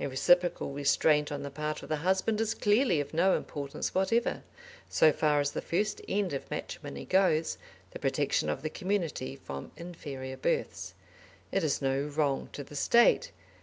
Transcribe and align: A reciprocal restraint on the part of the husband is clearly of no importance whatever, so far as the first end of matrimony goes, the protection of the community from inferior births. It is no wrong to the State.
A 0.00 0.06
reciprocal 0.06 0.72
restraint 0.72 1.30
on 1.30 1.42
the 1.42 1.50
part 1.50 1.82
of 1.82 1.90
the 1.90 1.96
husband 1.96 2.40
is 2.40 2.54
clearly 2.54 3.00
of 3.02 3.12
no 3.12 3.36
importance 3.36 3.94
whatever, 3.94 4.42
so 4.88 5.12
far 5.12 5.40
as 5.40 5.50
the 5.52 5.60
first 5.60 6.00
end 6.08 6.32
of 6.32 6.50
matrimony 6.50 7.04
goes, 7.04 7.58
the 7.90 7.98
protection 7.98 8.48
of 8.48 8.62
the 8.62 8.70
community 8.70 9.36
from 9.36 9.72
inferior 9.76 10.38
births. 10.38 10.94
It 11.52 11.62
is 11.62 11.82
no 11.82 12.04
wrong 12.06 12.48
to 12.54 12.64
the 12.64 12.76
State. 12.76 13.30